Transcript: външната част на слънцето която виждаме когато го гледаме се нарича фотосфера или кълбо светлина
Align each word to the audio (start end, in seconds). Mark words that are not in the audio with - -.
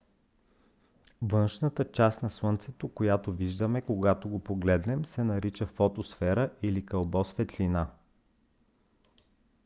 външната 1.21 1.91
част 1.91 2.23
на 2.23 2.29
слънцето 2.29 2.89
която 2.93 3.31
виждаме 3.31 3.81
когато 3.81 4.29
го 4.29 4.55
гледаме 4.55 5.05
се 5.05 5.23
нарича 5.23 5.65
фотосфера 5.67 6.49
или 6.61 6.85
кълбо 6.85 7.23
светлина 7.23 7.87